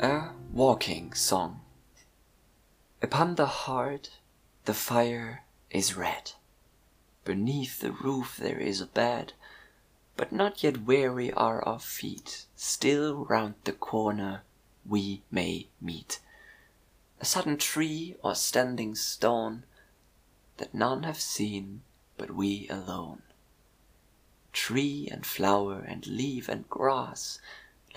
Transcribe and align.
WALKING 0.00 1.12
SONG. 1.14 1.60
Upon 3.02 3.34
the 3.34 3.46
hearth 3.46 4.10
the 4.64 4.72
fire 4.72 5.42
is 5.70 5.96
red, 5.96 6.34
Beneath 7.24 7.80
the 7.80 7.90
roof 7.90 8.36
there 8.36 8.60
is 8.60 8.80
a 8.80 8.86
bed, 8.86 9.32
But 10.16 10.30
not 10.30 10.62
yet 10.62 10.82
weary 10.82 11.32
are 11.32 11.66
our 11.66 11.80
feet, 11.80 12.46
Still 12.54 13.24
round 13.24 13.56
the 13.64 13.72
corner 13.72 14.42
we 14.86 15.24
may 15.32 15.66
meet. 15.80 16.20
A 17.20 17.24
sudden 17.24 17.56
tree 17.56 18.14
or 18.22 18.36
standing 18.36 18.94
stone 18.94 19.64
That 20.58 20.74
none 20.74 21.02
have 21.02 21.20
seen 21.20 21.82
but 22.16 22.30
we 22.30 22.68
alone. 22.68 23.22
Tree 24.52 25.08
and 25.10 25.26
flower 25.26 25.80
and 25.80 26.06
leaf 26.06 26.48
and 26.48 26.68
grass, 26.68 27.40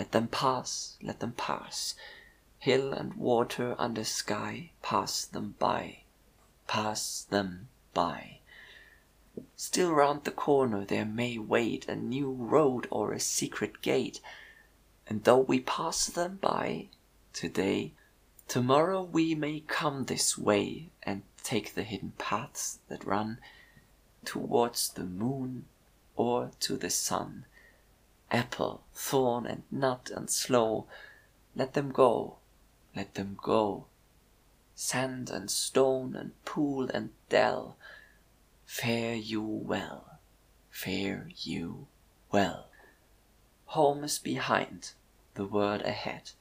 Let 0.01 0.13
them 0.13 0.29
pass, 0.29 0.97
let 1.03 1.19
them 1.19 1.33
pass, 1.33 1.93
Hill 2.57 2.91
and 2.91 3.13
water 3.13 3.75
under 3.77 4.03
sky, 4.03 4.71
Pass 4.81 5.25
them 5.25 5.53
by, 5.59 6.05
pass 6.65 7.21
them 7.21 7.69
by. 7.93 8.39
Still 9.55 9.91
round 9.91 10.23
the 10.23 10.31
corner 10.31 10.85
there 10.85 11.05
may 11.05 11.37
wait 11.37 11.87
A 11.87 11.95
new 11.95 12.31
road 12.31 12.87
or 12.89 13.13
a 13.13 13.19
secret 13.19 13.83
gate, 13.83 14.21
And 15.05 15.23
though 15.23 15.37
we 15.37 15.59
pass 15.59 16.07
them 16.07 16.37
by 16.37 16.87
to 17.33 17.47
day, 17.47 17.93
To 18.47 18.63
morrow 18.63 19.03
we 19.03 19.35
may 19.35 19.59
come 19.59 20.05
this 20.05 20.35
way 20.35 20.89
And 21.03 21.21
take 21.43 21.75
the 21.75 21.83
hidden 21.83 22.13
paths 22.17 22.79
that 22.87 23.05
run 23.05 23.37
Towards 24.25 24.89
the 24.89 25.03
moon 25.03 25.67
or 26.15 26.49
to 26.61 26.75
the 26.75 26.89
sun. 26.89 27.45
Apple, 28.33 28.81
thorn 28.93 29.45
and 29.45 29.63
nut 29.69 30.09
and 30.15 30.29
sloe, 30.29 30.87
Let 31.53 31.73
them 31.73 31.91
go, 31.91 32.37
let 32.95 33.15
them 33.15 33.37
go. 33.41 33.87
Sand 34.73 35.29
and 35.29 35.51
stone 35.51 36.15
and 36.15 36.31
pool 36.45 36.89
and 36.89 37.09
dell, 37.27 37.75
Fare 38.65 39.15
you 39.15 39.41
well, 39.41 40.19
fare 40.69 41.29
you 41.35 41.87
well. 42.31 42.69
Home 43.65 44.05
is 44.05 44.17
behind, 44.17 44.93
the 45.33 45.45
world 45.45 45.81
ahead, 45.81 46.31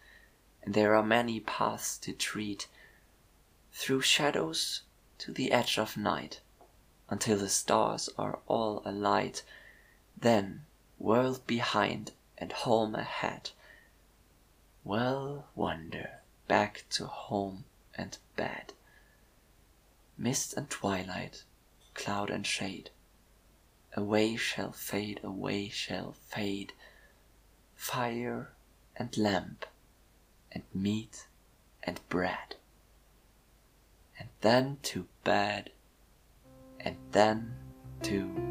And 0.62 0.74
there 0.74 0.94
are 0.94 1.02
many 1.02 1.40
paths 1.40 1.98
to 1.98 2.12
tread 2.12 2.66
Through 3.72 4.02
shadows 4.02 4.82
to 5.18 5.32
the 5.32 5.50
edge 5.50 5.76
of 5.76 5.96
night, 5.96 6.40
Until 7.08 7.38
the 7.38 7.48
stars 7.48 8.08
are 8.16 8.38
all 8.46 8.80
alight. 8.84 9.42
Then, 10.16 10.66
world 11.00 11.44
behind 11.46 12.12
and 12.38 12.52
home 12.52 12.94
ahead, 12.94 13.50
We'll 14.84 15.46
wander 15.54 16.20
back 16.46 16.84
to 16.90 17.06
home 17.06 17.64
and 17.94 18.16
bed. 18.36 18.72
Mist 20.16 20.54
and 20.54 20.70
twilight, 20.70 21.44
cloud 21.94 22.30
and 22.30 22.46
shade, 22.46 22.90
Away 23.94 24.36
shall 24.36 24.72
fade, 24.72 25.20
away 25.24 25.68
shall 25.68 26.12
fade 26.12 26.72
Fire 27.74 28.52
and 28.94 29.16
lamp 29.16 29.64
and 30.52 30.62
meat 30.74 31.26
and 31.82 32.00
bread. 32.08 32.56
And 34.18 34.28
then 34.42 34.78
to 34.82 35.08
bed, 35.24 35.70
and 36.78 36.96
then 37.10 37.54
to. 38.02 38.49